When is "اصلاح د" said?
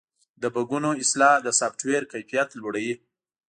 1.03-1.47